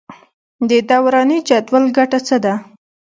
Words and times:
د 0.69 0.71
دوراني 0.89 1.37
جدول 1.47 1.83
ګټه 1.97 2.19
څه 2.27 2.37
ده. 2.43 2.53